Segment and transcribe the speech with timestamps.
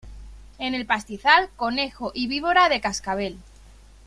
[0.57, 3.37] En el pastizal: conejo y víbora de cascabel.